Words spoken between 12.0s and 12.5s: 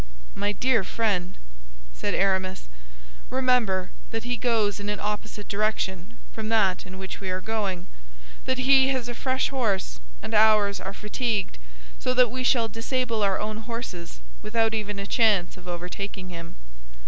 that we